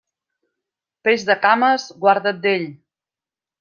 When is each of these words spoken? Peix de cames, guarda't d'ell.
Peix 1.09 1.27
de 1.29 1.37
cames, 1.45 1.87
guarda't 2.07 2.45
d'ell. 2.49 2.71